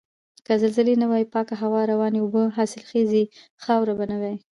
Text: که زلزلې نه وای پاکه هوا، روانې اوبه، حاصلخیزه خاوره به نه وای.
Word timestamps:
که 0.45 0.53
زلزلې 0.61 0.95
نه 1.01 1.07
وای 1.11 1.23
پاکه 1.33 1.55
هوا، 1.61 1.81
روانې 1.91 2.19
اوبه، 2.21 2.43
حاصلخیزه 2.55 3.23
خاوره 3.63 3.93
به 3.97 4.05
نه 4.11 4.17
وای. 4.21 4.37